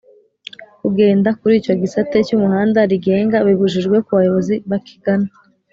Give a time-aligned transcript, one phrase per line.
[0.81, 5.29] kugenda kuri icyo gisate cy'umuhanda rigenga, bibujijwe ku bayobozi bakigana